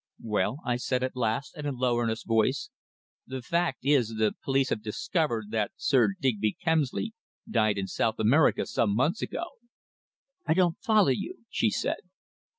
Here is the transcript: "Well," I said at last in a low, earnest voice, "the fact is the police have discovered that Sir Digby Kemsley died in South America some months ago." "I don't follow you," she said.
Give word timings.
"Well," 0.23 0.61
I 0.65 0.77
said 0.77 1.03
at 1.03 1.15
last 1.15 1.55
in 1.55 1.67
a 1.67 1.71
low, 1.71 1.99
earnest 1.99 2.25
voice, 2.25 2.71
"the 3.27 3.43
fact 3.43 3.85
is 3.85 4.09
the 4.17 4.33
police 4.43 4.69
have 4.69 4.81
discovered 4.81 5.51
that 5.51 5.73
Sir 5.75 6.15
Digby 6.19 6.53
Kemsley 6.59 7.13
died 7.47 7.77
in 7.77 7.85
South 7.85 8.15
America 8.19 8.65
some 8.65 8.95
months 8.95 9.21
ago." 9.21 9.43
"I 10.47 10.55
don't 10.55 10.81
follow 10.81 11.09
you," 11.09 11.45
she 11.51 11.69
said. 11.69 11.99